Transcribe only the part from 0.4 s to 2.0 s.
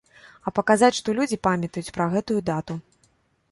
А паказаць, што людзі памятаюць